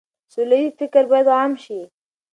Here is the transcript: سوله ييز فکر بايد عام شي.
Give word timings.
سوله 0.33 0.57
ييز 0.59 0.73
فکر 0.79 1.03
بايد 1.11 1.27
عام 1.37 1.51
شي. 1.63 1.79